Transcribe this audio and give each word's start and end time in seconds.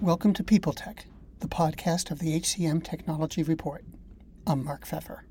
Welcome 0.00 0.32
to 0.34 0.44
People 0.44 0.72
Tech, 0.72 1.06
the 1.40 1.48
podcast 1.48 2.12
of 2.12 2.20
the 2.20 2.38
HCM 2.38 2.84
Technology 2.84 3.42
Report. 3.42 3.84
I'm 4.46 4.62
Mark 4.62 4.86
Feffer. 4.86 5.22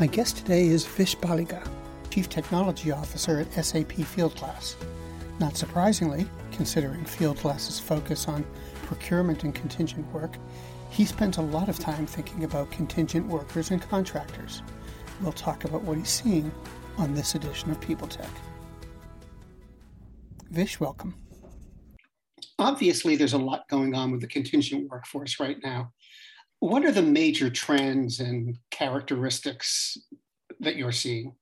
My 0.00 0.08
guest 0.08 0.38
today 0.38 0.66
is 0.66 0.84
Vish 0.84 1.16
Baliga, 1.18 1.64
Chief 2.10 2.28
Technology 2.28 2.90
Officer 2.90 3.38
at 3.38 3.64
SAP 3.64 3.92
Fieldglass. 3.92 4.74
Not 5.38 5.56
surprisingly, 5.56 6.26
considering 6.50 7.04
Fieldglass's 7.04 7.78
focus 7.78 8.26
on 8.26 8.44
procurement 8.82 9.44
and 9.44 9.54
contingent 9.54 10.12
work, 10.12 10.36
he 10.90 11.04
spent 11.04 11.36
a 11.36 11.42
lot 11.42 11.68
of 11.68 11.78
time 11.78 12.04
thinking 12.04 12.42
about 12.42 12.72
contingent 12.72 13.28
workers 13.28 13.70
and 13.70 13.80
contractors 13.80 14.60
we'll 15.20 15.32
talk 15.32 15.64
about 15.64 15.82
what 15.82 15.96
he's 15.96 16.08
seeing 16.08 16.52
on 16.98 17.14
this 17.14 17.34
edition 17.34 17.70
of 17.70 17.80
People 17.80 18.08
Tech. 18.08 18.30
Vish, 20.50 20.78
welcome. 20.78 21.14
Obviously, 22.58 23.16
there's 23.16 23.32
a 23.32 23.38
lot 23.38 23.68
going 23.68 23.94
on 23.94 24.12
with 24.12 24.20
the 24.20 24.28
contingent 24.28 24.88
workforce 24.88 25.40
right 25.40 25.58
now. 25.62 25.92
What 26.60 26.84
are 26.84 26.92
the 26.92 27.02
major 27.02 27.50
trends 27.50 28.20
and 28.20 28.56
characteristics 28.70 29.98
that 30.60 30.76
you're 30.76 30.92
seeing? 30.92 31.34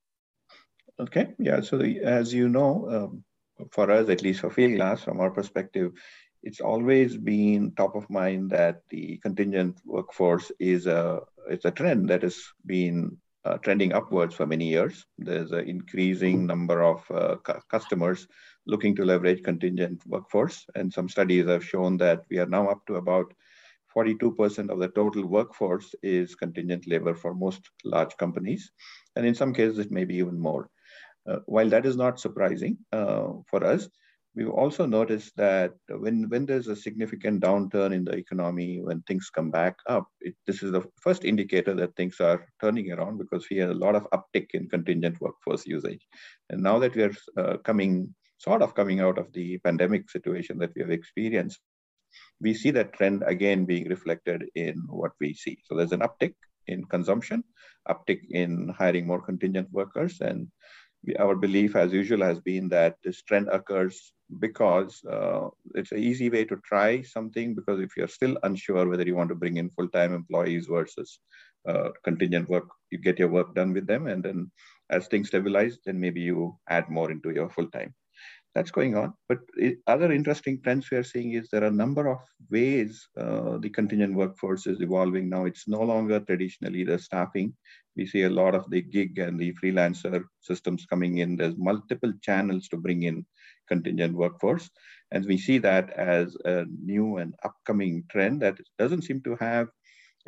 Okay, 0.99 1.35
yeah. 1.39 1.61
So, 1.61 1.79
the, 1.79 2.01
as 2.01 2.33
you 2.33 2.49
know, 2.49 2.89
um, 2.91 3.69
for 3.71 3.91
us, 3.91 4.09
at 4.09 4.23
least 4.23 4.41
for 4.41 4.51
Fieldglass, 4.51 5.01
from 5.01 5.21
our 5.21 5.31
perspective, 5.31 5.93
it's 6.43 6.61
always 6.61 7.17
been 7.17 7.73
top 7.77 7.95
of 7.95 8.09
mind 8.11 8.51
that 8.51 8.83
the 8.91 9.19
contingent 9.19 9.79
workforce 9.85 10.51
is 10.59 10.87
a 10.87 11.21
it's 11.49 11.65
a 11.65 11.71
trend 11.71 12.09
that 12.09 12.23
has 12.23 12.43
been 12.67 13.17
uh, 13.45 13.59
trending 13.59 13.93
upwards 13.93 14.35
for 14.35 14.47
many 14.47 14.69
years. 14.69 15.05
There's 15.19 15.53
an 15.53 15.69
increasing 15.69 16.47
number 16.47 16.83
of 16.83 17.03
uh, 17.11 17.37
cu- 17.37 17.61
customers 17.71 18.27
looking 18.67 18.95
to 18.97 19.05
leverage 19.05 19.43
contingent 19.43 20.03
workforce. 20.07 20.65
And 20.75 20.93
some 20.93 21.09
studies 21.09 21.47
have 21.47 21.65
shown 21.65 21.97
that 21.99 22.23
we 22.31 22.39
are 22.39 22.47
now 22.47 22.69
up 22.69 22.87
to 22.87 22.97
about 22.97 23.33
42% 23.95 24.71
of 24.71 24.79
the 24.79 24.89
total 24.89 25.27
workforce 25.27 25.95
is 26.03 26.35
contingent 26.35 26.87
labor 26.87 27.15
for 27.15 27.35
most 27.35 27.71
large 27.85 28.17
companies. 28.17 28.71
And 29.17 29.27
in 29.27 29.35
some 29.35 29.53
cases, 29.53 29.79
it 29.79 29.91
may 29.91 30.05
be 30.05 30.17
even 30.17 30.39
more. 30.39 30.71
Uh, 31.29 31.39
while 31.47 31.69
that 31.69 31.87
is 31.87 31.97
not 31.97 32.19
surprising 32.19 32.79
uh, 32.93 33.29
for 33.49 33.65
us, 33.65 33.89
We've 34.35 34.49
also 34.49 34.87
noticed 34.87 35.37
that 35.37 35.73
when, 35.89 36.29
when 36.31 36.47
there's 36.47 36.69
a 36.69 36.77
significant 36.77 37.43
downturn 37.43 37.93
in 37.93 38.05
the 38.05 38.17
economy, 38.17 38.81
when 38.83 39.03
things 39.03 39.29
come 39.29 39.51
back 39.51 39.77
up, 39.87 40.07
it, 40.21 40.35
this 40.47 40.63
is 40.63 40.73
the 40.73 40.83
first 41.01 41.25
indicator 41.25 41.75
that 41.75 41.95
things 41.97 42.19
are 42.19 42.47
turning 42.61 42.91
around 42.93 43.19
because 43.19 43.47
we 43.51 43.59
had 43.59 43.69
a 43.69 43.75
lot 43.75 43.95
of 43.95 44.09
uptick 44.15 44.47
in 44.55 44.71
contingent 44.71 45.21
workforce 45.21 45.67
usage. 45.67 46.07
And 46.49 46.63
now 46.63 46.79
that 46.79 46.95
we 46.95 47.03
are 47.03 47.13
uh, 47.37 47.59
coming, 47.59 48.15
sort 48.39 48.63
of 48.63 48.75
coming 48.75 49.01
out 49.01 49.19
of 49.19 49.31
the 49.35 49.59
pandemic 49.59 50.09
situation 50.09 50.59
that 50.59 50.73
we 50.75 50.81
have 50.81 50.91
experienced, 50.91 51.61
we 52.41 52.55
see 52.55 52.71
that 52.71 52.95
trend 52.95 53.23
again 53.27 53.67
being 53.67 53.89
reflected 53.89 54.45
in 54.55 54.77
what 54.89 55.13
we 55.21 55.35
see. 55.35 55.59
So 55.65 55.77
there's 55.77 55.93
an 55.93 56.01
uptick 56.01 56.35
in 56.69 56.85
consumption, 56.85 57.45
uptick 57.89 58.21
in 58.31 58.73
hiring 58.79 59.07
more 59.07 59.21
contingent 59.21 59.69
workers, 59.73 60.21
and 60.21 60.49
our 61.19 61.35
belief, 61.35 61.77
as 61.77 61.93
usual, 61.93 62.23
has 62.23 62.41
been 62.41 62.69
that 62.69 62.97
this 63.03 63.23
trend 63.23 63.49
occurs 63.49 64.13
because 64.39 65.03
uh, 65.11 65.49
it's 65.75 65.93
an 65.93 65.99
easy 65.99 66.31
way 66.31 66.45
to 66.45 66.57
try 66.65 67.03
something. 67.03 67.55
Because 67.55 67.81
if 67.81 67.97
you're 67.97 68.09
still 68.09 68.39
unsure 68.43 68.89
whether 68.89 69.05
you 69.05 69.17
want 69.17 69.29
to 69.31 69.35
bring 69.35 69.57
in 69.57 69.71
full-time 69.71 70.15
employees 70.15 70.67
versus 70.67 71.19
uh, 71.69 71.91
contingent 72.05 72.49
work, 72.49 72.69
you 72.91 72.99
get 72.99 73.19
your 73.19 73.29
work 73.29 73.55
done 73.55 73.73
with 73.73 73.87
them, 73.87 74.07
and 74.07 74.23
then 74.23 74.51
as 74.91 75.07
things 75.07 75.29
stabilize, 75.29 75.79
then 75.85 76.01
maybe 76.01 76.21
you 76.21 76.57
add 76.69 76.89
more 76.89 77.11
into 77.11 77.31
your 77.31 77.51
full-time 77.51 77.95
that's 78.55 78.71
going 78.71 78.97
on. 78.97 79.15
But 79.29 79.39
it, 79.57 79.79
other 79.87 80.13
interesting 80.13 80.61
trends 80.63 80.91
we 80.91 80.99
are 80.99 81.05
seeing 81.05 81.33
is 81.33 81.49
there 81.51 81.63
are 81.63 81.69
a 81.69 81.71
number 81.71 82.09
of 82.09 82.19
ways 82.51 83.09
uh, 83.19 83.59
the 83.59 83.71
contingent 83.71 84.15
workforce 84.15 84.67
is 84.67 84.81
evolving 84.81 85.29
now. 85.29 85.45
It's 85.47 85.67
no 85.67 85.81
longer 85.83 86.21
traditionally 86.21 86.85
the 86.85 86.99
staffing. 86.99 87.55
We 87.97 88.07
see 88.07 88.23
a 88.23 88.31
lot 88.31 88.55
of 88.55 88.69
the 88.71 88.83
gig 88.83 89.19
and 89.19 89.39
the 89.39 89.55
freelancer 89.63 90.25
systems 90.41 90.87
coming 90.87 91.19
in. 91.19 91.37
There's 91.37 91.57
multiple 91.57 92.13
channels 92.23 92.69
to 92.69 92.77
bring 92.77 93.03
in 93.05 93.25
contingent 93.69 94.15
workforce. 94.15 94.69
And 95.11 95.25
we 95.27 95.39
see 95.39 95.59
that 95.59 95.91
as 95.91 96.37
a 96.45 96.65
new 96.83 97.19
and 97.19 97.35
upcoming 97.45 98.05
trend 98.11 98.43
that 98.43 98.59
doesn't 98.79 99.03
seem 99.03 99.23
to 99.23 99.37
have 99.41 99.69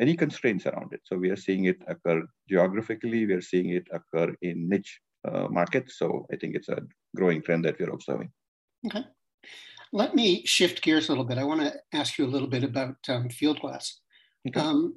any 0.00 0.16
constraints 0.16 0.66
around 0.66 0.92
it. 0.92 1.00
So 1.04 1.16
we 1.16 1.30
are 1.30 1.36
seeing 1.36 1.64
it 1.66 1.80
occur 1.86 2.22
geographically, 2.48 3.26
we 3.26 3.34
are 3.34 3.40
seeing 3.40 3.70
it 3.70 3.86
occur 3.92 4.34
in 4.42 4.68
niche 4.68 5.00
uh, 5.24 5.48
market. 5.48 5.90
So 5.90 6.26
I 6.32 6.36
think 6.36 6.54
it's 6.54 6.68
a 6.68 6.82
growing 7.16 7.42
trend 7.42 7.64
that 7.64 7.78
we're 7.78 7.90
observing. 7.90 8.30
Okay. 8.86 9.04
Let 9.92 10.14
me 10.14 10.44
shift 10.44 10.82
gears 10.82 11.08
a 11.08 11.12
little 11.12 11.24
bit. 11.24 11.38
I 11.38 11.44
want 11.44 11.60
to 11.60 11.72
ask 11.92 12.18
you 12.18 12.24
a 12.24 12.34
little 12.34 12.48
bit 12.48 12.64
about 12.64 12.96
um, 13.08 13.28
Fieldglass. 13.28 13.92
Okay. 14.48 14.60
Um, 14.60 14.94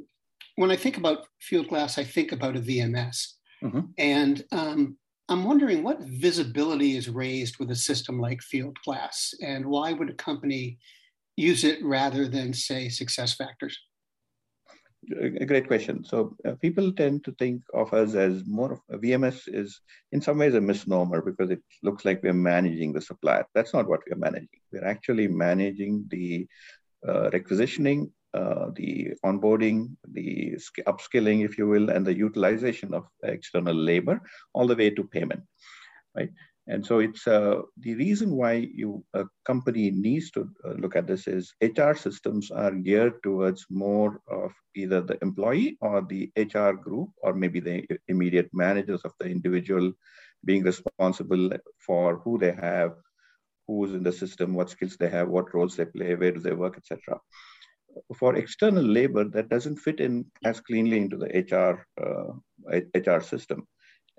when 0.55 0.71
I 0.71 0.75
think 0.75 0.97
about 0.97 1.27
Fieldglass, 1.41 1.97
I 1.99 2.03
think 2.03 2.31
about 2.31 2.57
a 2.57 2.59
VMS. 2.59 3.33
Mm-hmm. 3.63 3.81
And 3.97 4.43
um, 4.51 4.97
I'm 5.29 5.43
wondering 5.43 5.83
what 5.83 6.01
visibility 6.01 6.95
is 6.95 7.09
raised 7.09 7.59
with 7.59 7.69
a 7.71 7.75
system 7.75 8.19
like 8.19 8.39
Fieldglass 8.41 9.33
and 9.41 9.65
why 9.65 9.93
would 9.93 10.09
a 10.09 10.15
company 10.15 10.79
use 11.35 11.63
it 11.63 11.79
rather 11.83 12.27
than, 12.27 12.53
say, 12.53 12.87
SuccessFactors? 12.87 13.73
A 15.19 15.45
great 15.45 15.67
question. 15.67 16.03
So 16.03 16.35
uh, 16.45 16.53
people 16.61 16.91
tend 16.91 17.23
to 17.25 17.31
think 17.33 17.61
of 17.73 17.93
us 17.93 18.15
as 18.15 18.43
more 18.45 18.73
of 18.73 18.81
a 18.89 18.97
VMS 18.97 19.47
is 19.47 19.79
in 20.11 20.21
some 20.21 20.37
ways 20.37 20.55
a 20.55 20.61
misnomer 20.61 21.21
because 21.21 21.49
it 21.49 21.61
looks 21.83 22.05
like 22.05 22.21
we're 22.23 22.33
managing 22.33 22.93
the 22.93 23.01
supplier. 23.01 23.45
That's 23.53 23.73
not 23.73 23.87
what 23.87 24.01
we're 24.09 24.17
managing. 24.17 24.59
We're 24.71 24.87
actually 24.87 25.27
managing 25.27 26.05
the 26.09 26.47
uh, 27.07 27.29
requisitioning, 27.31 28.11
uh, 28.33 28.71
the 28.75 29.13
onboarding, 29.25 29.95
the 30.11 30.57
upskilling, 30.87 31.45
if 31.45 31.57
you 31.57 31.67
will, 31.67 31.89
and 31.89 32.05
the 32.05 32.15
utilization 32.15 32.93
of 32.93 33.05
external 33.23 33.75
labor 33.75 34.19
all 34.53 34.67
the 34.67 34.75
way 34.75 34.89
to 34.89 35.03
payment, 35.03 35.43
right? 36.15 36.29
And 36.69 36.85
so 36.85 36.99
it's 36.99 37.25
uh, 37.25 37.61
the 37.79 37.95
reason 37.95 38.35
why 38.35 38.67
you 38.73 39.03
a 39.13 39.23
company 39.45 39.89
needs 39.89 40.31
to 40.31 40.49
uh, 40.65 40.73
look 40.73 40.97
at 40.97 41.07
this 41.07 41.25
is 41.27 41.53
HR 41.61 41.93
systems 41.93 42.51
are 42.51 42.71
geared 42.71 43.23
towards 43.23 43.65
more 43.69 44.19
of 44.29 44.51
either 44.75 45.01
the 45.01 45.17
employee 45.21 45.77
or 45.79 46.01
the 46.01 46.29
HR 46.35 46.71
group 46.71 47.09
or 47.19 47.33
maybe 47.33 47.61
the 47.61 47.85
immediate 48.09 48.49
managers 48.53 49.01
of 49.05 49.13
the 49.19 49.27
individual 49.27 49.93
being 50.43 50.63
responsible 50.63 51.49
for 51.79 52.17
who 52.17 52.37
they 52.37 52.51
have, 52.51 52.95
who's 53.67 53.93
in 53.93 54.03
the 54.03 54.11
system, 54.11 54.53
what 54.53 54.69
skills 54.69 54.97
they 54.99 55.09
have, 55.09 55.29
what 55.29 55.53
roles 55.53 55.77
they 55.77 55.85
play, 55.85 56.15
where 56.15 56.33
do 56.33 56.41
they 56.41 56.53
work, 56.53 56.77
etc. 56.77 57.19
For 58.17 58.35
external 58.35 58.83
labor, 58.83 59.23
that 59.23 59.49
doesn't 59.49 59.77
fit 59.77 60.01
in 60.01 60.25
as 60.43 60.59
cleanly 60.59 60.97
into 60.97 61.17
the 61.17 61.27
HR 61.27 61.87
uh, 61.99 62.33
HR 62.93 63.21
system. 63.21 63.65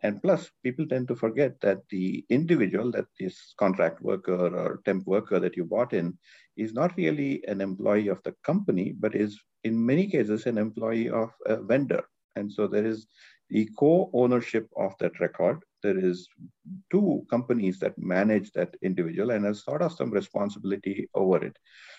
And 0.02 0.22
plus, 0.22 0.50
people 0.62 0.86
tend 0.86 1.08
to 1.08 1.16
forget 1.16 1.60
that 1.60 1.82
the 1.90 2.24
individual, 2.28 2.92
that 2.92 3.06
this 3.18 3.54
contract 3.58 4.00
worker 4.00 4.56
or 4.56 4.80
temp 4.84 5.06
worker 5.06 5.40
that 5.40 5.56
you 5.56 5.64
bought 5.64 5.92
in, 5.92 6.16
is 6.56 6.72
not 6.72 6.96
really 6.96 7.44
an 7.48 7.60
employee 7.60 8.08
of 8.08 8.22
the 8.22 8.34
company, 8.44 8.94
but 8.98 9.14
is 9.14 9.40
in 9.64 9.84
many 9.84 10.06
cases 10.06 10.46
an 10.46 10.58
employee 10.58 11.08
of 11.08 11.30
a 11.46 11.60
vendor. 11.60 12.04
And 12.36 12.52
so 12.52 12.66
there 12.68 12.86
is 12.86 13.06
the 13.50 13.68
co-ownership 13.78 14.68
of 14.76 14.94
that 15.00 15.18
record. 15.20 15.58
There 15.82 15.98
is 15.98 16.28
two 16.90 17.24
companies 17.30 17.78
that 17.80 17.98
manage 17.98 18.52
that 18.52 18.74
individual 18.82 19.30
and 19.30 19.44
has 19.44 19.64
sort 19.64 19.82
of 19.82 19.92
some 19.92 20.10
responsibility 20.10 21.08
over 21.14 21.44
it. 21.44 21.56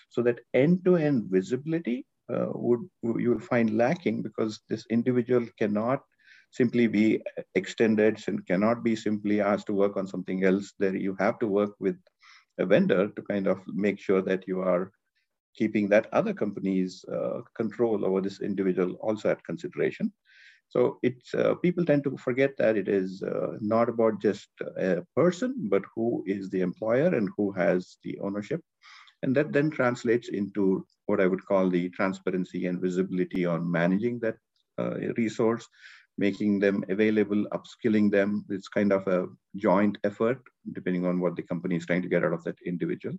So 0.08 0.22
that 0.22 0.40
end-to-end 0.54 1.24
visibility 1.30 2.06
uh, 2.32 2.46
would 2.54 2.80
you 3.02 3.30
will 3.30 3.40
find 3.40 3.76
lacking 3.76 4.22
because 4.22 4.60
this 4.68 4.86
individual 4.90 5.46
cannot 5.58 6.02
simply 6.50 6.86
be 6.86 7.20
extended 7.54 8.22
and 8.26 8.46
cannot 8.46 8.82
be 8.82 8.96
simply 8.96 9.40
asked 9.40 9.66
to 9.66 9.72
work 9.72 9.96
on 9.96 10.06
something 10.06 10.44
else. 10.44 10.72
There 10.78 10.96
you 10.96 11.16
have 11.18 11.38
to 11.40 11.46
work 11.46 11.74
with 11.78 11.96
a 12.58 12.66
vendor 12.66 13.08
to 13.08 13.22
kind 13.22 13.46
of 13.46 13.60
make 13.68 13.98
sure 13.98 14.22
that 14.22 14.46
you 14.46 14.60
are 14.60 14.92
keeping 15.56 15.88
that 15.88 16.08
other 16.12 16.32
company's 16.32 17.04
uh, 17.12 17.40
control 17.56 18.04
over 18.04 18.20
this 18.20 18.40
individual 18.40 18.94
also 19.00 19.30
at 19.30 19.44
consideration. 19.44 20.12
So 20.68 20.98
it's 21.02 21.34
uh, 21.34 21.54
people 21.56 21.84
tend 21.84 22.04
to 22.04 22.16
forget 22.16 22.56
that 22.58 22.76
it 22.76 22.88
is 22.88 23.22
uh, 23.22 23.56
not 23.60 23.88
about 23.88 24.20
just 24.20 24.48
a 24.78 25.02
person, 25.16 25.68
but 25.68 25.82
who 25.94 26.22
is 26.26 26.48
the 26.50 26.60
employer 26.60 27.12
and 27.14 27.28
who 27.36 27.50
has 27.52 27.96
the 28.04 28.18
ownership. 28.20 28.60
And 29.22 29.34
that 29.36 29.52
then 29.52 29.70
translates 29.70 30.28
into 30.28 30.86
what 31.06 31.20
I 31.20 31.26
would 31.26 31.44
call 31.44 31.68
the 31.68 31.88
transparency 31.90 32.66
and 32.66 32.80
visibility 32.80 33.44
on 33.44 33.70
managing 33.70 34.20
that 34.20 34.36
uh, 34.78 34.94
resource, 35.16 35.66
making 36.18 36.58
them 36.60 36.84
available, 36.88 37.46
upskilling 37.52 38.10
them. 38.10 38.44
It's 38.50 38.68
kind 38.68 38.92
of 38.92 39.06
a 39.06 39.26
joint 39.56 39.98
effort, 40.04 40.40
depending 40.72 41.06
on 41.06 41.20
what 41.20 41.36
the 41.36 41.42
company 41.42 41.76
is 41.76 41.86
trying 41.86 42.02
to 42.02 42.08
get 42.08 42.24
out 42.24 42.32
of 42.32 42.44
that 42.44 42.56
individual. 42.66 43.16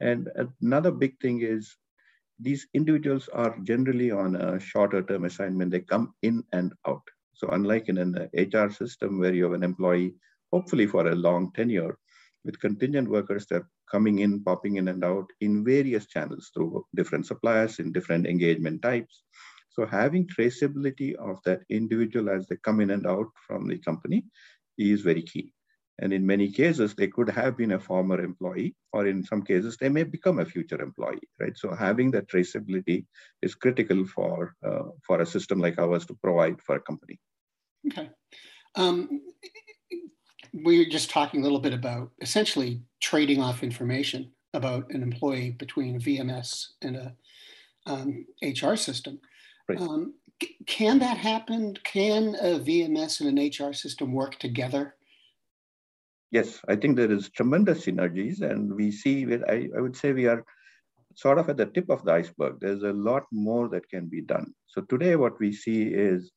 And 0.00 0.28
another 0.60 0.90
big 0.90 1.18
thing 1.20 1.42
is 1.42 1.76
these 2.40 2.66
individuals 2.74 3.28
are 3.28 3.56
generally 3.62 4.10
on 4.10 4.36
a 4.36 4.58
shorter 4.58 5.02
term 5.02 5.24
assignment. 5.24 5.70
They 5.70 5.80
come 5.80 6.14
in 6.22 6.42
and 6.52 6.72
out. 6.86 7.02
So 7.34 7.48
unlike 7.48 7.88
in 7.88 7.98
an 7.98 8.28
HR 8.34 8.70
system 8.70 9.18
where 9.18 9.34
you 9.34 9.44
have 9.44 9.52
an 9.52 9.62
employee, 9.62 10.14
hopefully 10.52 10.86
for 10.86 11.08
a 11.08 11.14
long 11.14 11.52
tenure, 11.52 11.96
with 12.44 12.60
contingent 12.60 13.08
workers 13.08 13.46
they're 13.46 13.68
coming 13.90 14.20
in, 14.20 14.42
popping 14.42 14.76
in 14.76 14.88
and 14.88 15.04
out 15.04 15.26
in 15.40 15.64
various 15.64 16.06
channels 16.06 16.50
through 16.52 16.84
different 16.94 17.26
suppliers 17.26 17.78
in 17.78 17.92
different 17.92 18.26
engagement 18.26 18.82
types. 18.82 19.24
So 19.74 19.86
having 19.86 20.26
traceability 20.26 21.14
of 21.14 21.42
that 21.44 21.62
individual 21.68 22.30
as 22.30 22.46
they 22.46 22.56
come 22.56 22.80
in 22.80 22.90
and 22.90 23.06
out 23.06 23.26
from 23.46 23.66
the 23.66 23.78
company 23.78 24.24
is 24.78 25.02
very 25.02 25.22
key. 25.22 25.52
And 26.00 26.12
in 26.12 26.26
many 26.26 26.50
cases, 26.50 26.94
they 26.94 27.06
could 27.06 27.28
have 27.30 27.56
been 27.56 27.72
a 27.72 27.78
former 27.78 28.20
employee, 28.20 28.74
or 28.92 29.06
in 29.06 29.22
some 29.22 29.42
cases, 29.42 29.76
they 29.76 29.88
may 29.88 30.02
become 30.02 30.40
a 30.40 30.44
future 30.44 30.80
employee, 30.80 31.28
right? 31.40 31.56
So 31.56 31.72
having 31.72 32.10
that 32.12 32.28
traceability 32.28 33.06
is 33.42 33.54
critical 33.54 34.04
for, 34.06 34.54
uh, 34.66 34.90
for 35.06 35.20
a 35.20 35.26
system 35.26 35.60
like 35.60 35.78
ours 35.78 36.04
to 36.06 36.14
provide 36.14 36.60
for 36.62 36.76
a 36.76 36.80
company. 36.80 37.20
Okay. 37.92 38.10
Um, 38.74 39.20
we 40.64 40.82
are 40.82 40.88
just 40.88 41.10
talking 41.10 41.40
a 41.40 41.42
little 41.44 41.60
bit 41.60 41.72
about 41.72 42.10
essentially 42.20 42.82
trading 43.00 43.40
off 43.40 43.62
information 43.62 44.32
about 44.52 44.90
an 44.90 45.02
employee 45.02 45.50
between 45.50 45.96
a 45.96 46.00
VMS 46.00 46.66
and 46.82 46.96
a 46.96 47.14
um, 47.86 48.26
HR 48.42 48.74
system. 48.74 49.20
Right. 49.68 49.80
Um, 49.80 50.14
can 50.66 50.98
that 50.98 51.16
happen? 51.16 51.76
Can 51.84 52.34
a 52.40 52.58
VMS 52.58 53.20
and 53.20 53.38
an 53.38 53.48
HR 53.48 53.72
system 53.72 54.12
work 54.12 54.38
together? 54.38 54.94
Yes, 56.30 56.60
I 56.68 56.76
think 56.76 56.96
there 56.96 57.12
is 57.12 57.30
tremendous 57.30 57.86
synergies, 57.86 58.40
and 58.40 58.74
we 58.74 58.90
see. 58.90 59.24
I, 59.48 59.68
I 59.76 59.80
would 59.80 59.96
say 59.96 60.12
we 60.12 60.26
are 60.26 60.44
sort 61.14 61.38
of 61.38 61.48
at 61.48 61.56
the 61.56 61.66
tip 61.66 61.88
of 61.90 62.04
the 62.04 62.12
iceberg. 62.12 62.58
There's 62.60 62.82
a 62.82 62.92
lot 62.92 63.22
more 63.30 63.68
that 63.68 63.88
can 63.88 64.06
be 64.08 64.20
done. 64.20 64.52
So 64.66 64.82
today, 64.82 65.16
what 65.16 65.38
we 65.38 65.52
see 65.52 65.84
is 65.84 66.32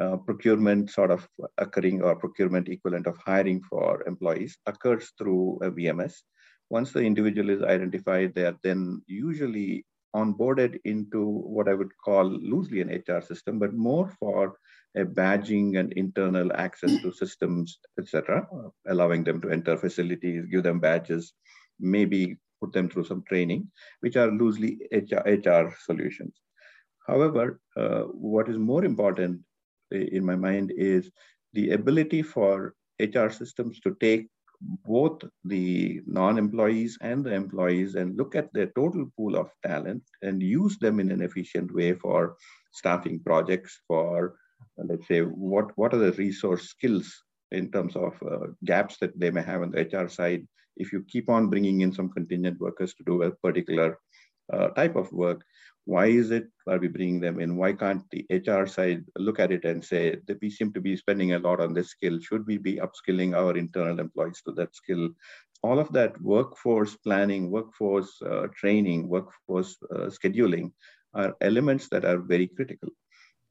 uh, 0.00 0.16
procurement 0.16 0.90
sort 0.90 1.10
of 1.10 1.26
occurring 1.58 2.02
or 2.02 2.16
procurement 2.16 2.68
equivalent 2.68 3.06
of 3.06 3.16
hiring 3.26 3.60
for 3.62 4.02
employees 4.06 4.56
occurs 4.66 5.12
through 5.18 5.58
a 5.62 5.70
VMS. 5.70 6.14
Once 6.70 6.92
the 6.92 7.00
individual 7.00 7.50
is 7.50 7.62
identified, 7.62 8.34
they 8.34 8.46
are 8.46 8.56
then 8.62 9.02
usually 9.06 9.84
onboarded 10.14 10.78
into 10.84 11.24
what 11.24 11.68
I 11.68 11.74
would 11.74 11.92
call 12.04 12.24
loosely 12.24 12.80
an 12.80 12.90
HR 12.90 13.20
system, 13.20 13.58
but 13.58 13.74
more 13.74 14.08
for 14.18 14.56
a 14.96 15.04
badging 15.04 15.78
and 15.78 15.92
internal 15.94 16.52
access 16.54 17.00
to 17.02 17.12
systems, 17.12 17.78
etc., 17.98 18.46
allowing 18.86 19.24
them 19.24 19.40
to 19.40 19.50
enter 19.50 19.76
facilities, 19.76 20.46
give 20.46 20.62
them 20.62 20.80
badges, 20.80 21.32
maybe 21.80 22.36
put 22.60 22.72
them 22.72 22.88
through 22.88 23.04
some 23.04 23.24
training, 23.28 23.70
which 24.00 24.16
are 24.16 24.30
loosely 24.30 24.78
HR, 24.92 25.26
HR 25.26 25.74
solutions. 25.84 26.40
However, 27.06 27.60
uh, 27.76 28.02
what 28.02 28.48
is 28.48 28.58
more 28.58 28.84
important 28.84 29.40
in 29.90 30.24
my 30.24 30.36
mind 30.36 30.72
is 30.76 31.10
the 31.52 31.72
ability 31.72 32.22
for 32.22 32.74
HR 33.00 33.28
systems 33.28 33.80
to 33.80 33.96
take 34.00 34.28
both 34.84 35.22
the 35.44 36.00
non-employees 36.06 36.98
and 37.00 37.24
the 37.24 37.32
employees 37.32 37.94
and 37.94 38.16
look 38.16 38.34
at 38.34 38.52
their 38.52 38.70
total 38.76 39.06
pool 39.16 39.36
of 39.36 39.50
talent 39.64 40.02
and 40.22 40.42
use 40.42 40.78
them 40.78 41.00
in 41.00 41.10
an 41.10 41.22
efficient 41.22 41.74
way 41.74 41.94
for 41.94 42.36
staffing 42.72 43.20
projects 43.20 43.80
for 43.86 44.34
let's 44.78 45.06
say 45.08 45.20
what 45.20 45.76
what 45.76 45.92
are 45.92 45.98
the 45.98 46.12
resource 46.12 46.68
skills 46.68 47.22
in 47.50 47.70
terms 47.70 47.94
of 47.96 48.14
uh, 48.22 48.46
gaps 48.64 48.96
that 48.98 49.18
they 49.18 49.30
may 49.30 49.42
have 49.42 49.62
on 49.62 49.70
the 49.70 49.82
hr 49.82 50.08
side. 50.08 50.46
If 50.76 50.92
you 50.92 51.04
keep 51.06 51.28
on 51.28 51.50
bringing 51.50 51.82
in 51.82 51.92
some 51.92 52.08
contingent 52.10 52.58
workers 52.58 52.94
to 52.94 53.04
do 53.04 53.22
a 53.22 53.30
particular 53.30 53.98
uh, 54.52 54.68
type 54.68 54.96
of 54.96 55.10
work 55.12 55.42
why 55.84 56.06
is 56.06 56.30
it 56.30 56.48
are 56.68 56.78
we 56.78 56.88
bringing 56.88 57.20
them 57.20 57.40
in? 57.40 57.56
Why 57.56 57.72
can't 57.72 58.04
the 58.10 58.24
hr 58.30 58.66
side 58.66 59.04
look 59.16 59.40
at 59.40 59.50
it 59.50 59.64
and 59.64 59.84
say 59.84 60.16
that 60.26 60.40
we 60.40 60.48
seem 60.48 60.72
to 60.74 60.80
be 60.80 60.96
spending 60.96 61.32
a 61.32 61.38
lot 61.38 61.60
on 61.60 61.74
this 61.74 61.90
skill? 61.90 62.20
Should 62.20 62.46
we 62.46 62.58
be 62.58 62.76
upskilling 62.76 63.34
our 63.34 63.56
internal 63.56 63.98
employees 63.98 64.42
to 64.46 64.52
that 64.52 64.74
skill? 64.76 65.08
All 65.62 65.78
of 65.78 65.92
that 65.92 66.20
workforce 66.20 66.96
planning 66.96 67.50
workforce 67.50 68.20
uh, 68.22 68.46
training 68.54 69.08
workforce 69.08 69.76
uh, 69.90 70.10
scheduling 70.16 70.72
are 71.14 71.34
elements 71.40 71.88
that 71.88 72.04
are 72.04 72.18
very 72.18 72.46
critical. 72.46 72.90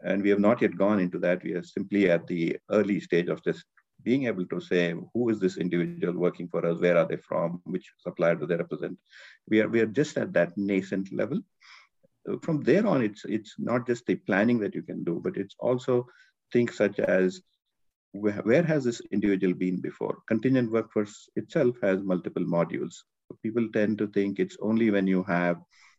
And 0.04 0.24
we 0.24 0.30
have 0.30 0.40
not 0.40 0.62
yet 0.62 0.78
gone 0.78 1.00
into 1.00 1.20
that. 1.20 1.44
We 1.44 1.54
are 1.54 1.64
simply 1.64 2.10
at 2.10 2.28
the 2.28 2.58
early 2.72 3.00
stage 3.00 3.28
of 3.28 3.44
just 3.44 3.66
being 4.04 4.26
able 4.26 4.46
to 4.46 4.60
say 4.60 4.94
who 5.14 5.30
is 5.30 5.40
this 5.40 5.58
individual 5.58 6.18
working 6.18 6.48
for 6.48 6.66
us 6.66 6.80
where 6.80 6.98
are 6.98 7.08
they 7.08 7.18
from 7.18 7.62
which 7.66 7.92
supplier 7.98 8.36
do 8.36 8.46
they 8.46 8.56
represent 8.56 8.98
we 9.48 9.62
are 9.62 9.70
we 9.70 9.80
are 9.80 9.94
just 10.00 10.18
at 10.18 10.34
that 10.34 10.58
nascent 10.58 11.12
level 11.14 11.40
from 12.42 12.62
there 12.62 12.86
on, 12.86 13.02
it's 13.02 13.26
it's 13.26 13.56
not 13.58 13.88
just 13.88 14.06
the 14.06 14.16
planning 14.16 14.60
that 14.60 14.76
you 14.76 14.84
can 14.84 15.04
do, 15.04 15.20
but 15.24 15.38
it's 15.38 15.56
also 15.60 16.08
things 16.54 16.76
such 16.76 17.00
as 17.00 17.42
where, 18.12 18.42
where 18.44 18.64
has 18.64 18.84
this 18.84 19.02
individual 19.12 19.54
been 19.54 19.80
before? 19.82 20.18
Contingent 20.28 20.72
workforce 20.72 21.30
itself 21.36 21.76
has 21.82 22.04
multiple 22.04 22.44
modules. 22.44 22.96
People 23.42 23.68
tend 23.72 23.98
to 23.98 24.08
think 24.08 24.40
it's 24.40 24.58
only 24.62 24.92
when 24.92 25.08
you 25.08 25.24
have 25.24 25.58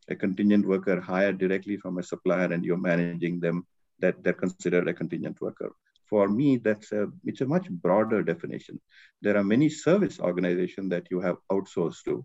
a 0.09 0.15
contingent 0.15 0.65
worker 0.65 1.01
hired 1.01 1.39
directly 1.39 1.77
from 1.77 1.97
a 1.97 2.03
supplier 2.03 2.51
and 2.51 2.63
you're 2.63 2.77
managing 2.77 3.39
them 3.39 3.65
that 3.99 4.23
they're 4.23 4.33
considered 4.33 4.87
a 4.87 4.93
contingent 4.93 5.39
worker. 5.41 5.71
For 6.13 6.29
me, 6.29 6.57
that's 6.57 6.91
a 6.91 7.07
it's 7.25 7.41
a 7.41 7.47
much 7.47 7.67
broader 7.71 8.21
definition. 8.21 8.79
There 9.23 9.35
are 9.35 9.43
many 9.43 9.67
service 9.67 10.19
organizations 10.19 10.91
that 10.91 11.07
you 11.09 11.19
have 11.21 11.37
outsourced 11.51 12.03
to. 12.03 12.23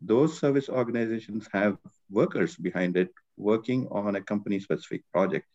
Those 0.00 0.36
service 0.36 0.68
organizations 0.68 1.48
have 1.52 1.76
workers 2.10 2.56
behind 2.56 2.96
it 2.96 3.12
working 3.36 3.86
on 3.92 4.16
a 4.16 4.20
company 4.20 4.58
specific 4.58 5.04
project. 5.12 5.46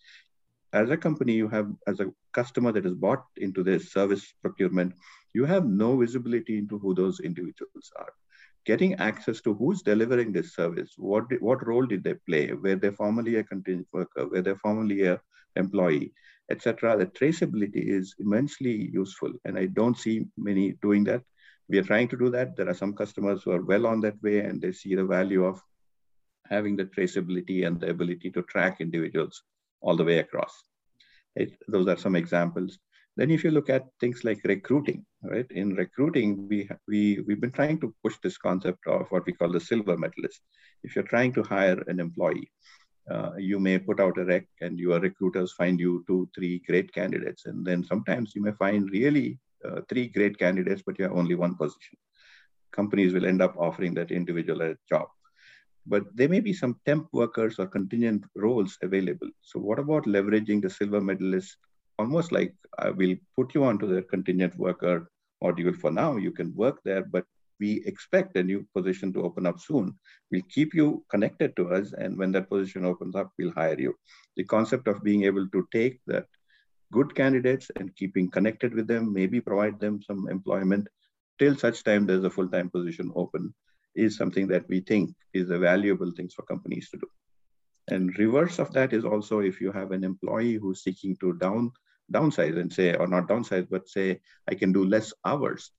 As 0.71 0.91
a 0.91 0.95
company, 0.95 1.33
you 1.33 1.49
have, 1.49 1.73
as 1.85 1.99
a 1.99 2.09
customer 2.31 2.71
that 2.71 2.85
is 2.85 2.93
bought 2.93 3.25
into 3.35 3.63
this 3.63 3.91
service 3.91 4.33
procurement, 4.41 4.93
you 5.33 5.43
have 5.43 5.65
no 5.65 5.97
visibility 5.97 6.57
into 6.57 6.79
who 6.79 6.95
those 6.95 7.19
individuals 7.19 7.91
are. 7.97 8.13
Getting 8.65 8.95
access 8.95 9.41
to 9.41 9.53
who's 9.53 9.81
delivering 9.81 10.31
this 10.31 10.55
service, 10.55 10.93
what, 10.97 11.25
what 11.41 11.65
role 11.67 11.85
did 11.85 12.03
they 12.03 12.13
play, 12.13 12.53
were 12.53 12.75
they 12.75 12.91
formerly 12.91 13.35
a 13.35 13.43
contingent 13.43 13.87
worker, 13.91 14.27
were 14.27 14.41
they 14.41 14.55
formerly 14.55 15.03
a 15.03 15.19
employee, 15.55 16.13
etc. 16.49 16.97
The 16.97 17.07
traceability 17.07 17.87
is 17.87 18.15
immensely 18.19 18.89
useful, 18.91 19.31
and 19.45 19.57
I 19.57 19.67
don't 19.67 19.97
see 19.97 20.25
many 20.37 20.73
doing 20.81 21.03
that. 21.05 21.23
We 21.69 21.77
are 21.79 21.83
trying 21.83 22.07
to 22.09 22.17
do 22.17 22.29
that. 22.31 22.55
There 22.55 22.69
are 22.69 22.73
some 22.73 22.93
customers 22.93 23.43
who 23.43 23.51
are 23.51 23.63
well 23.63 23.87
on 23.87 24.01
that 24.01 24.21
way, 24.21 24.39
and 24.39 24.61
they 24.61 24.71
see 24.71 24.95
the 24.95 25.05
value 25.05 25.45
of 25.45 25.61
having 26.49 26.75
the 26.75 26.85
traceability 26.85 27.65
and 27.65 27.79
the 27.79 27.89
ability 27.89 28.31
to 28.31 28.43
track 28.43 28.81
individuals 28.81 29.43
all 29.81 29.95
the 29.95 30.03
way 30.03 30.19
across. 30.19 30.63
It, 31.35 31.53
those 31.67 31.87
are 31.87 31.97
some 31.97 32.15
examples. 32.15 32.79
Then 33.15 33.31
if 33.31 33.43
you 33.43 33.51
look 33.51 33.69
at 33.69 33.87
things 33.99 34.23
like 34.23 34.41
recruiting, 34.43 35.05
right? 35.23 35.45
In 35.51 35.75
recruiting, 35.75 36.47
we, 36.47 36.69
we, 36.87 37.19
we've 37.27 37.41
been 37.41 37.51
trying 37.51 37.79
to 37.81 37.93
push 38.03 38.15
this 38.23 38.37
concept 38.37 38.85
of 38.87 39.07
what 39.09 39.25
we 39.25 39.33
call 39.33 39.51
the 39.51 39.59
silver 39.59 39.97
medalist. 39.97 40.41
If 40.83 40.95
you're 40.95 41.05
trying 41.05 41.33
to 41.33 41.43
hire 41.43 41.81
an 41.87 41.99
employee, 41.99 42.51
uh, 43.09 43.31
you 43.37 43.59
may 43.59 43.79
put 43.79 43.99
out 43.99 44.17
a 44.17 44.25
rec 44.25 44.45
and 44.61 44.79
your 44.79 44.99
recruiters 44.99 45.53
find 45.53 45.79
you 45.79 46.03
two, 46.07 46.29
three 46.35 46.61
great 46.67 46.93
candidates. 46.93 47.45
And 47.45 47.65
then 47.65 47.83
sometimes 47.83 48.33
you 48.35 48.41
may 48.41 48.53
find 48.53 48.89
really 48.91 49.39
uh, 49.65 49.81
three 49.89 50.07
great 50.07 50.37
candidates, 50.37 50.83
but 50.85 50.97
you 50.97 51.03
have 51.05 51.17
only 51.17 51.35
one 51.35 51.55
position. 51.55 51.97
Companies 52.71 53.13
will 53.13 53.25
end 53.25 53.41
up 53.41 53.55
offering 53.57 53.93
that 53.95 54.11
individual 54.11 54.61
a 54.61 54.75
job 54.89 55.07
but 55.85 56.03
there 56.15 56.29
may 56.29 56.39
be 56.39 56.53
some 56.53 56.79
temp 56.85 57.09
workers 57.11 57.59
or 57.59 57.67
contingent 57.67 58.23
roles 58.37 58.77
available. 58.81 59.29
So 59.41 59.59
what 59.59 59.79
about 59.79 60.05
leveraging 60.05 60.61
the 60.61 60.69
silver 60.69 61.01
medalist 61.01 61.57
almost 61.99 62.31
like 62.31 62.53
I 62.79 62.89
will 62.89 63.15
put 63.35 63.53
you 63.53 63.63
onto 63.63 63.87
the 63.87 64.01
contingent 64.03 64.57
worker 64.57 65.09
module 65.43 65.75
for 65.75 65.91
now. 65.91 66.17
You 66.17 66.31
can 66.31 66.55
work 66.55 66.79
there, 66.83 67.03
but 67.03 67.25
we 67.59 67.83
expect 67.85 68.37
a 68.37 68.43
new 68.43 68.65
position 68.75 69.13
to 69.13 69.23
open 69.23 69.45
up 69.45 69.59
soon. 69.59 69.95
We'll 70.31 70.49
keep 70.49 70.73
you 70.73 71.05
connected 71.09 71.55
to 71.57 71.69
us, 71.73 71.93
and 71.93 72.17
when 72.17 72.31
that 72.33 72.49
position 72.49 72.85
opens 72.85 73.15
up, 73.15 73.31
we'll 73.37 73.53
hire 73.53 73.79
you. 73.79 73.93
The 74.37 74.43
concept 74.43 74.87
of 74.87 75.03
being 75.03 75.23
able 75.23 75.47
to 75.49 75.67
take 75.71 75.99
that 76.07 76.25
good 76.91 77.15
candidates 77.15 77.71
and 77.75 77.95
keeping 77.95 78.29
connected 78.29 78.73
with 78.73 78.87
them, 78.87 79.13
maybe 79.13 79.41
provide 79.41 79.79
them 79.79 80.01
some 80.01 80.27
employment 80.29 80.87
till 81.39 81.55
such 81.57 81.83
time 81.83 82.05
there's 82.05 82.23
a 82.23 82.29
full-time 82.29 82.69
position 82.69 83.11
open 83.15 83.53
is 83.95 84.15
something 84.15 84.47
that 84.47 84.67
we 84.69 84.79
think 84.79 85.13
is 85.33 85.49
a 85.49 85.57
valuable 85.57 86.11
thing 86.11 86.29
for 86.35 86.43
companies 86.43 86.89
to 86.89 86.97
do. 86.97 87.07
And 87.89 88.17
reverse 88.17 88.59
of 88.59 88.71
that 88.73 88.93
is 88.93 89.05
also 89.05 89.39
if 89.39 89.59
you 89.59 89.71
have 89.71 89.91
an 89.91 90.03
employee 90.03 90.55
who's 90.55 90.83
seeking 90.83 91.15
to 91.17 91.33
down 91.33 91.71
downsize 92.11 92.59
and 92.59 92.71
say, 92.71 92.95
or 92.95 93.07
not 93.07 93.27
downsize, 93.27 93.67
but 93.69 93.87
say, 93.87 94.19
I 94.49 94.55
can 94.55 94.71
do 94.71 94.85
less 94.85 95.13
hours. 95.25 95.71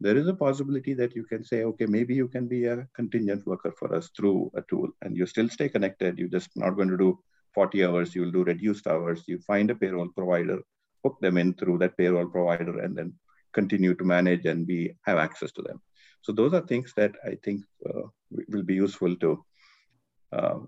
There 0.00 0.16
is 0.16 0.26
a 0.26 0.34
possibility 0.34 0.94
that 0.94 1.14
you 1.14 1.24
can 1.24 1.44
say, 1.44 1.64
okay, 1.64 1.86
maybe 1.86 2.14
you 2.14 2.28
can 2.28 2.48
be 2.48 2.66
a 2.66 2.88
contingent 2.94 3.46
worker 3.46 3.72
for 3.78 3.94
us 3.94 4.10
through 4.16 4.50
a 4.56 4.62
tool 4.62 4.88
and 5.02 5.16
you 5.16 5.26
still 5.26 5.48
stay 5.48 5.68
connected. 5.68 6.18
You're 6.18 6.28
just 6.28 6.50
not 6.56 6.76
going 6.76 6.88
to 6.88 6.96
do 6.96 7.18
40 7.54 7.84
hours, 7.84 8.14
you'll 8.14 8.32
do 8.32 8.44
reduced 8.44 8.86
hours. 8.86 9.22
You 9.26 9.38
find 9.38 9.70
a 9.70 9.74
payroll 9.74 10.08
provider, 10.08 10.58
hook 11.04 11.18
them 11.20 11.36
in 11.36 11.54
through 11.54 11.78
that 11.78 11.96
payroll 11.96 12.26
provider, 12.26 12.80
and 12.80 12.96
then 12.96 13.14
continue 13.52 13.94
to 13.94 14.04
manage 14.04 14.46
and 14.46 14.66
be 14.66 14.92
have 15.04 15.18
access 15.18 15.52
to 15.52 15.62
them. 15.62 15.80
So 16.22 16.32
those 16.32 16.54
are 16.54 16.62
things 16.62 16.92
that 16.96 17.12
I 17.24 17.36
think 17.44 17.62
uh, 17.88 18.02
will 18.48 18.62
be 18.62 18.74
useful 18.74 19.14
to 19.16 19.44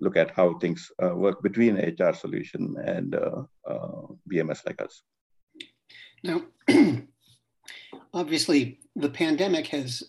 look 0.00 0.16
at 0.16 0.30
how 0.30 0.58
things 0.58 0.90
uh, 1.02 1.14
work 1.14 1.42
between 1.42 1.76
HR 1.76 2.12
solution 2.12 2.76
and 2.84 3.16
VMS 4.28 4.66
like 4.66 4.80
us. 4.82 5.02
Now, 6.22 6.42
obviously, 8.14 8.80
the 8.96 9.10
pandemic 9.10 9.66
has 9.68 10.02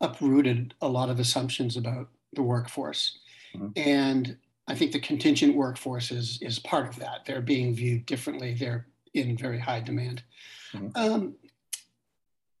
uprooted 0.00 0.74
a 0.80 0.88
lot 0.88 1.10
of 1.10 1.20
assumptions 1.20 1.76
about 1.76 2.08
the 2.32 2.42
workforce. 2.42 3.18
Mm-hmm. 3.54 3.68
And 3.76 4.36
I 4.66 4.74
think 4.74 4.92
the 4.92 5.00
contingent 5.00 5.54
workforce 5.54 6.10
is, 6.10 6.38
is 6.42 6.58
part 6.58 6.88
of 6.88 6.96
that. 6.96 7.24
They're 7.26 7.40
being 7.40 7.74
viewed 7.74 8.06
differently, 8.06 8.54
they're 8.54 8.86
in 9.14 9.36
very 9.36 9.58
high 9.58 9.80
demand. 9.80 10.22
Mm-hmm. 10.72 10.88
Um, 10.94 11.34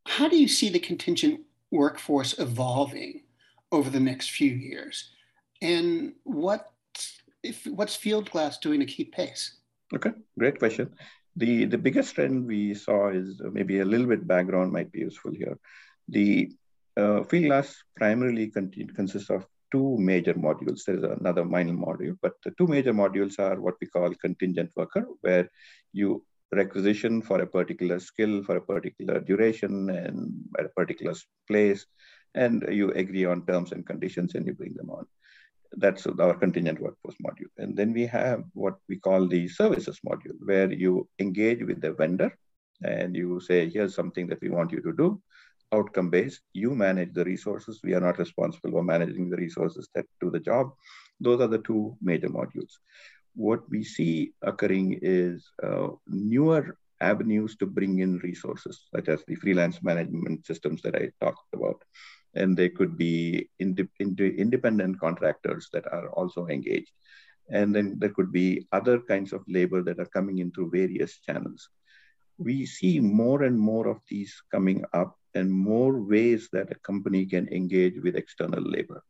how 0.06 0.28
do 0.28 0.36
you 0.36 0.48
see 0.48 0.68
the 0.68 0.80
contingent 0.80 1.40
workforce 1.70 2.38
evolving 2.38 3.22
over 3.70 3.90
the 3.90 4.00
next 4.00 4.30
few 4.30 4.50
years? 4.50 5.10
And 5.62 6.14
what 6.24 6.72
if, 7.42 7.66
what's 7.66 7.96
Fieldglass 7.96 8.60
doing 8.60 8.80
to 8.80 8.86
keep 8.86 9.12
pace? 9.12 9.54
Okay, 9.94 10.12
great 10.38 10.58
question. 10.58 10.90
The, 11.36 11.64
the 11.64 11.78
biggest 11.78 12.14
trend 12.14 12.46
we 12.46 12.74
saw 12.74 13.08
is 13.10 13.40
uh, 13.40 13.50
maybe 13.50 13.80
a 13.80 13.84
little 13.84 14.06
bit 14.06 14.26
background 14.26 14.72
might 14.72 14.92
be 14.92 15.00
useful 15.00 15.32
here. 15.32 15.58
The 16.08 16.52
uh, 16.96 17.20
Fieldglass 17.20 17.74
primarily 17.96 18.48
consists 18.48 19.30
of 19.30 19.46
two 19.70 19.96
major 19.98 20.34
modules. 20.34 20.84
There 20.84 20.96
is 20.96 21.04
another 21.04 21.44
minor 21.44 21.72
module, 21.72 22.16
but 22.20 22.34
the 22.44 22.52
two 22.58 22.66
major 22.66 22.92
modules 22.92 23.38
are 23.38 23.60
what 23.60 23.74
we 23.80 23.86
call 23.86 24.12
contingent 24.14 24.70
worker, 24.76 25.06
where 25.20 25.48
you 25.92 26.24
requisition 26.52 27.22
for 27.22 27.40
a 27.40 27.46
particular 27.46 28.00
skill 28.00 28.42
for 28.42 28.56
a 28.56 28.60
particular 28.60 29.20
duration 29.20 29.88
and 29.90 30.32
at 30.58 30.66
a 30.66 30.68
particular 30.70 31.14
place, 31.46 31.86
and 32.34 32.66
you 32.70 32.90
agree 32.92 33.24
on 33.24 33.46
terms 33.46 33.72
and 33.72 33.86
conditions 33.86 34.34
and 34.34 34.46
you 34.46 34.54
bring 34.54 34.74
them 34.74 34.90
on. 34.90 35.06
That's 35.76 36.06
our 36.06 36.34
contingent 36.34 36.80
workforce 36.80 37.16
module. 37.24 37.50
And 37.58 37.76
then 37.76 37.92
we 37.92 38.06
have 38.06 38.44
what 38.54 38.76
we 38.88 38.98
call 38.98 39.28
the 39.28 39.48
services 39.48 40.00
module, 40.06 40.36
where 40.44 40.72
you 40.72 41.08
engage 41.18 41.62
with 41.62 41.80
the 41.80 41.92
vendor 41.92 42.36
and 42.82 43.14
you 43.14 43.40
say, 43.40 43.68
here's 43.68 43.94
something 43.94 44.26
that 44.28 44.40
we 44.40 44.50
want 44.50 44.72
you 44.72 44.80
to 44.82 44.92
do 44.92 45.22
outcome 45.72 46.10
based. 46.10 46.40
You 46.52 46.74
manage 46.74 47.12
the 47.12 47.24
resources. 47.24 47.80
We 47.84 47.94
are 47.94 48.00
not 48.00 48.18
responsible 48.18 48.72
for 48.72 48.82
managing 48.82 49.30
the 49.30 49.36
resources 49.36 49.88
that 49.94 50.06
do 50.20 50.30
the 50.30 50.40
job. 50.40 50.72
Those 51.20 51.40
are 51.40 51.48
the 51.48 51.58
two 51.58 51.96
major 52.00 52.28
modules. 52.28 52.72
What 53.34 53.60
we 53.70 53.84
see 53.84 54.32
occurring 54.42 54.98
is 55.02 55.48
uh, 55.62 55.88
newer 56.08 56.76
avenues 57.00 57.56
to 57.56 57.66
bring 57.66 57.98
in 58.00 58.18
resources, 58.18 58.88
such 58.94 59.08
as 59.08 59.24
the 59.26 59.34
freelance 59.34 59.82
management 59.82 60.46
systems 60.46 60.82
that 60.82 60.94
I 60.94 61.10
talked 61.20 61.52
about. 61.52 61.82
And 62.34 62.56
they 62.56 62.68
could 62.68 62.96
be 62.96 63.48
ind- 63.58 63.88
ind- 63.98 64.20
independent 64.20 65.00
contractors 65.00 65.68
that 65.72 65.86
are 65.92 66.10
also 66.10 66.46
engaged. 66.46 66.92
And 67.50 67.74
then 67.74 67.98
there 67.98 68.10
could 68.10 68.32
be 68.32 68.66
other 68.72 69.00
kinds 69.00 69.32
of 69.32 69.42
labor 69.48 69.82
that 69.82 69.98
are 69.98 70.06
coming 70.06 70.38
in 70.38 70.52
through 70.52 70.70
various 70.70 71.18
channels. 71.18 71.68
We 72.38 72.66
see 72.66 73.00
more 73.00 73.42
and 73.42 73.58
more 73.58 73.88
of 73.88 74.00
these 74.08 74.40
coming 74.50 74.84
up 74.92 75.16
and 75.34 75.50
more 75.50 76.00
ways 76.00 76.48
that 76.52 76.70
a 76.70 76.78
company 76.80 77.26
can 77.26 77.48
engage 77.48 78.00
with 78.02 78.16
external 78.16 78.62
labor. 78.62 79.02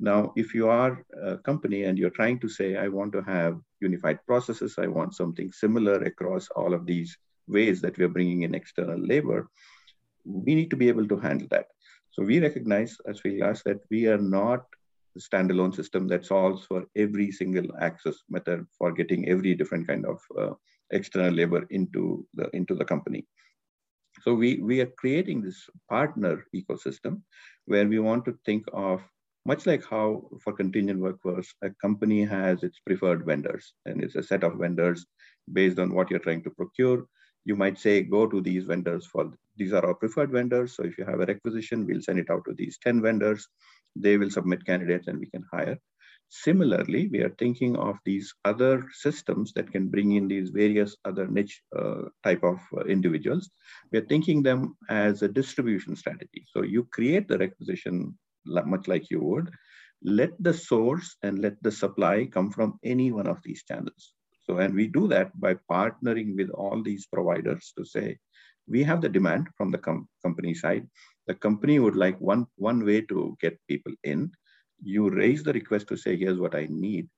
Now, 0.00 0.32
if 0.36 0.54
you 0.54 0.68
are 0.68 1.04
a 1.22 1.38
company 1.38 1.84
and 1.84 1.96
you're 1.96 2.10
trying 2.10 2.40
to 2.40 2.48
say, 2.48 2.76
I 2.76 2.88
want 2.88 3.12
to 3.12 3.22
have 3.22 3.60
unified 3.80 4.18
processes, 4.26 4.74
I 4.78 4.86
want 4.88 5.14
something 5.14 5.52
similar 5.52 6.02
across 6.02 6.48
all 6.56 6.74
of 6.74 6.84
these 6.84 7.16
ways 7.46 7.80
that 7.82 7.96
we're 7.96 8.08
bringing 8.08 8.42
in 8.42 8.54
external 8.54 8.98
labor, 8.98 9.48
we 10.24 10.54
need 10.54 10.70
to 10.70 10.76
be 10.76 10.88
able 10.88 11.06
to 11.08 11.16
handle 11.18 11.48
that. 11.50 11.66
So 12.10 12.22
we 12.22 12.40
recognize 12.40 12.96
as 13.08 13.22
we 13.22 13.32
Fieldglass 13.32 13.62
that 13.64 13.80
we 13.90 14.06
are 14.06 14.18
not 14.18 14.64
a 15.16 15.20
standalone 15.20 15.74
system 15.74 16.08
that 16.08 16.24
solves 16.24 16.64
for 16.66 16.86
every 16.96 17.30
single 17.30 17.66
access 17.80 18.16
method 18.28 18.66
for 18.76 18.92
getting 18.92 19.28
every 19.28 19.54
different 19.54 19.86
kind 19.86 20.04
of 20.06 20.20
uh, 20.38 20.54
external 20.90 21.32
labor 21.32 21.66
into 21.70 22.26
the 22.34 22.48
into 22.52 22.74
the 22.74 22.84
company. 22.84 23.26
So 24.22 24.32
we, 24.34 24.58
we 24.58 24.80
are 24.80 24.92
creating 24.98 25.42
this 25.42 25.68
partner 25.88 26.44
ecosystem 26.54 27.22
where 27.66 27.86
we 27.86 27.98
want 27.98 28.24
to 28.26 28.38
think 28.46 28.64
of 28.72 29.02
much 29.46 29.66
like 29.66 29.84
how 29.84 30.24
for 30.42 30.52
contingent 30.52 31.00
workforce, 31.00 31.54
a 31.62 31.70
company 31.70 32.24
has 32.24 32.62
its 32.62 32.78
preferred 32.80 33.26
vendors 33.26 33.74
and 33.84 34.02
it's 34.02 34.16
a 34.16 34.22
set 34.22 34.42
of 34.42 34.58
vendors 34.58 35.06
based 35.52 35.78
on 35.78 35.94
what 35.94 36.10
you're 36.10 36.26
trying 36.26 36.42
to 36.44 36.50
procure. 36.50 37.06
You 37.44 37.56
might 37.56 37.78
say, 37.78 38.02
go 38.02 38.26
to 38.26 38.40
these 38.40 38.64
vendors 38.64 39.06
for 39.06 39.32
these 39.56 39.72
are 39.72 39.84
our 39.84 39.94
preferred 39.94 40.30
vendors. 40.30 40.74
So 40.74 40.84
if 40.84 40.96
you 40.98 41.04
have 41.04 41.20
a 41.20 41.26
requisition, 41.26 41.86
we'll 41.86 42.00
send 42.00 42.18
it 42.18 42.30
out 42.30 42.44
to 42.46 42.54
these 42.54 42.78
10 42.78 43.02
vendors. 43.02 43.46
They 43.94 44.16
will 44.16 44.30
submit 44.30 44.64
candidates 44.64 45.08
and 45.08 45.18
we 45.18 45.26
can 45.26 45.44
hire. 45.52 45.78
Similarly, 46.30 47.08
we 47.08 47.20
are 47.20 47.34
thinking 47.38 47.76
of 47.76 47.96
these 48.04 48.34
other 48.44 48.88
systems 48.92 49.52
that 49.52 49.70
can 49.70 49.88
bring 49.88 50.12
in 50.12 50.26
these 50.26 50.50
various 50.50 50.96
other 51.04 51.28
niche 51.28 51.62
uh, 51.78 52.08
type 52.24 52.42
of 52.42 52.58
uh, 52.76 52.80
individuals. 52.86 53.50
We 53.92 53.98
are 53.98 54.06
thinking 54.06 54.42
them 54.42 54.76
as 54.88 55.22
a 55.22 55.28
distribution 55.28 55.94
strategy. 55.94 56.44
So 56.48 56.62
you 56.62 56.88
create 56.90 57.28
the 57.28 57.38
requisition 57.38 58.18
much 58.46 58.88
like 58.88 59.10
you 59.10 59.20
would, 59.20 59.50
let 60.02 60.30
the 60.40 60.52
source 60.52 61.16
and 61.22 61.38
let 61.38 61.62
the 61.62 61.72
supply 61.72 62.26
come 62.26 62.50
from 62.50 62.78
any 62.84 63.10
one 63.10 63.26
of 63.26 63.42
these 63.42 63.64
channels. 63.64 64.12
So, 64.46 64.58
and 64.58 64.74
we 64.74 64.88
do 64.88 65.08
that 65.08 65.38
by 65.40 65.56
partnering 65.70 66.36
with 66.36 66.50
all 66.50 66.82
these 66.82 67.06
providers 67.06 67.72
to 67.78 67.84
say, 67.84 68.18
we 68.68 68.82
have 68.82 69.00
the 69.00 69.08
demand 69.08 69.48
from 69.56 69.70
the 69.70 69.78
com 69.78 70.08
company 70.22 70.54
side. 70.54 70.86
The 71.26 71.34
company 71.34 71.78
would 71.78 71.96
like 71.96 72.20
one, 72.20 72.46
one 72.56 72.84
way 72.84 73.00
to 73.02 73.36
get 73.40 73.58
people 73.68 73.92
in 74.04 74.30
you 74.82 75.10
raise 75.10 75.42
the 75.42 75.52
request 75.52 75.88
to 75.88 75.96
say, 75.96 76.16
here's 76.16 76.38
what 76.38 76.54
I 76.54 76.66
need. 76.70 77.08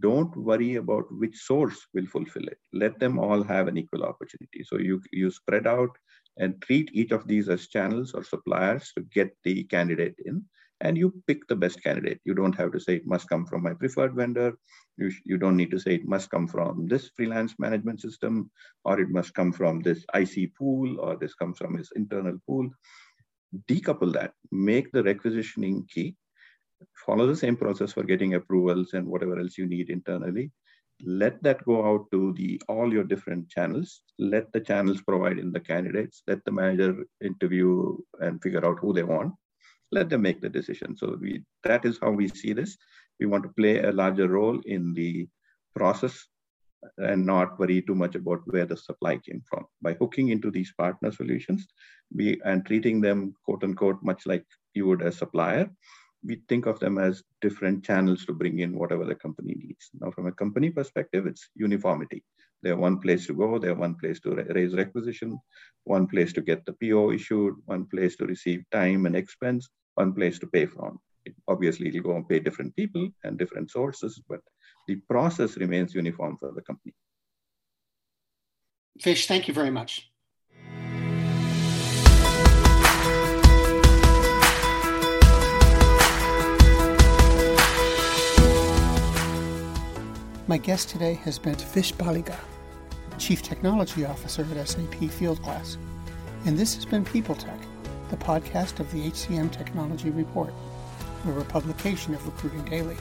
Don't 0.00 0.34
worry 0.36 0.76
about 0.76 1.04
which 1.12 1.36
source 1.36 1.86
will 1.94 2.06
fulfill 2.06 2.46
it. 2.46 2.58
Let 2.72 2.98
them 2.98 3.18
all 3.18 3.42
have 3.42 3.68
an 3.68 3.76
equal 3.76 4.02
opportunity. 4.02 4.64
So 4.64 4.78
you, 4.78 5.00
you 5.12 5.30
spread 5.30 5.66
out 5.66 5.90
and 6.38 6.60
treat 6.62 6.90
each 6.92 7.12
of 7.12 7.26
these 7.26 7.48
as 7.48 7.68
channels 7.68 8.12
or 8.12 8.24
suppliers 8.24 8.92
to 8.96 9.02
get 9.02 9.36
the 9.44 9.64
candidate 9.64 10.16
in 10.24 10.44
and 10.80 10.96
you 10.96 11.12
pick 11.26 11.46
the 11.48 11.56
best 11.56 11.82
candidate. 11.82 12.20
You 12.24 12.34
don't 12.34 12.56
have 12.56 12.72
to 12.72 12.80
say 12.80 12.96
it 12.96 13.06
must 13.06 13.28
come 13.28 13.46
from 13.46 13.62
my 13.62 13.74
preferred 13.74 14.14
vendor. 14.14 14.56
You, 14.96 15.10
you 15.24 15.38
don't 15.38 15.56
need 15.56 15.70
to 15.70 15.78
say 15.78 15.94
it 15.94 16.06
must 16.06 16.30
come 16.30 16.46
from 16.46 16.86
this 16.86 17.10
freelance 17.16 17.54
management 17.58 18.00
system, 18.00 18.50
or 18.84 19.00
it 19.00 19.10
must 19.10 19.34
come 19.34 19.52
from 19.52 19.80
this 19.80 20.04
IC 20.14 20.54
pool, 20.56 21.00
or 21.00 21.16
this 21.16 21.34
comes 21.34 21.58
from 21.58 21.76
his 21.76 21.90
internal 21.96 22.38
pool. 22.46 22.68
Decouple 23.68 24.12
that, 24.12 24.32
make 24.50 24.92
the 24.92 25.02
requisitioning 25.02 25.86
key, 25.88 26.14
follow 27.06 27.26
the 27.26 27.36
same 27.36 27.56
process 27.56 27.92
for 27.92 28.02
getting 28.02 28.34
approvals 28.34 28.92
and 28.92 29.06
whatever 29.06 29.38
else 29.38 29.56
you 29.56 29.66
need 29.66 29.90
internally 29.90 30.50
let 31.04 31.42
that 31.42 31.62
go 31.64 31.86
out 31.86 32.10
to 32.10 32.32
the 32.34 32.60
all 32.68 32.92
your 32.92 33.04
different 33.04 33.48
channels 33.48 34.02
let 34.18 34.50
the 34.52 34.60
channels 34.60 35.02
provide 35.02 35.38
in 35.38 35.52
the 35.52 35.60
candidates 35.60 36.22
let 36.26 36.42
the 36.44 36.52
manager 36.52 37.04
interview 37.22 37.96
and 38.20 38.42
figure 38.42 38.64
out 38.66 38.78
who 38.80 38.92
they 38.92 39.02
want 39.02 39.32
let 39.92 40.08
them 40.08 40.22
make 40.22 40.40
the 40.40 40.48
decision. 40.48 40.96
So 40.96 41.16
we 41.20 41.42
that 41.64 41.84
is 41.84 41.98
how 42.00 42.10
we 42.10 42.28
see 42.28 42.52
this. 42.52 42.76
We 43.20 43.26
want 43.26 43.44
to 43.44 43.50
play 43.56 43.82
a 43.82 43.92
larger 43.92 44.28
role 44.28 44.60
in 44.64 44.94
the 44.94 45.28
process 45.74 46.26
and 46.98 47.24
not 47.24 47.58
worry 47.58 47.82
too 47.82 47.94
much 47.94 48.14
about 48.14 48.42
where 48.46 48.66
the 48.66 48.76
supply 48.76 49.16
came 49.18 49.42
from. 49.48 49.64
By 49.82 49.94
hooking 49.94 50.28
into 50.28 50.50
these 50.50 50.72
partner 50.78 51.10
solutions 51.10 51.66
we 52.14 52.40
and 52.44 52.64
treating 52.64 53.00
them 53.00 53.34
quote 53.44 53.64
unquote 53.64 54.02
much 54.02 54.26
like 54.26 54.44
you 54.74 54.86
would 54.86 55.02
a 55.02 55.12
supplier 55.12 55.68
we 56.26 56.42
think 56.48 56.66
of 56.66 56.80
them 56.80 56.98
as 56.98 57.22
different 57.40 57.84
channels 57.84 58.24
to 58.26 58.32
bring 58.32 58.58
in 58.58 58.76
whatever 58.76 59.04
the 59.04 59.14
company 59.14 59.54
needs. 59.56 59.90
Now, 60.00 60.10
from 60.10 60.26
a 60.26 60.32
company 60.32 60.70
perspective, 60.70 61.26
it's 61.26 61.48
uniformity. 61.54 62.24
They 62.62 62.70
have 62.70 62.78
one 62.78 62.98
place 62.98 63.26
to 63.26 63.34
go, 63.34 63.58
they 63.58 63.68
have 63.68 63.78
one 63.78 63.94
place 63.94 64.18
to 64.20 64.34
raise 64.34 64.74
requisition, 64.74 65.38
one 65.84 66.06
place 66.06 66.32
to 66.32 66.40
get 66.40 66.64
the 66.66 66.72
PO 66.72 67.12
issued, 67.12 67.54
one 67.66 67.86
place 67.86 68.16
to 68.16 68.26
receive 68.26 68.64
time 68.72 69.06
and 69.06 69.14
expense, 69.14 69.68
one 69.94 70.12
place 70.12 70.38
to 70.40 70.46
pay 70.46 70.66
from. 70.66 70.98
It, 71.24 71.34
obviously, 71.46 71.88
it'll 71.88 72.02
go 72.02 72.16
and 72.16 72.28
pay 72.28 72.40
different 72.40 72.74
people 72.76 73.08
and 73.24 73.38
different 73.38 73.70
sources, 73.70 74.20
but 74.28 74.40
the 74.88 74.96
process 75.08 75.56
remains 75.56 75.94
uniform 75.94 76.36
for 76.38 76.52
the 76.52 76.62
company. 76.62 76.94
Vish, 79.02 79.26
thank 79.26 79.46
you 79.46 79.54
very 79.54 79.70
much. 79.70 80.10
My 90.48 90.58
guest 90.58 90.90
today 90.90 91.14
has 91.24 91.40
been 91.40 91.56
Vish 91.56 91.92
Baliga, 91.94 92.38
Chief 93.18 93.42
Technology 93.42 94.04
Officer 94.04 94.42
at 94.42 94.68
SAP 94.68 95.10
Fieldglass. 95.10 95.76
And 96.44 96.56
this 96.56 96.76
has 96.76 96.84
been 96.84 97.04
People 97.04 97.34
Tech, 97.34 97.58
the 98.10 98.16
podcast 98.16 98.78
of 98.78 98.88
the 98.92 99.10
HCM 99.10 99.50
Technology 99.50 100.10
Report. 100.10 100.54
We're 101.24 101.40
a 101.40 101.44
publication 101.44 102.14
of 102.14 102.24
Recruiting 102.24 102.64
Daily. 102.64 102.96